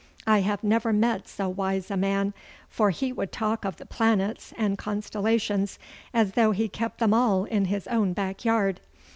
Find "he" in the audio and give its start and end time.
2.89-3.11, 6.53-6.67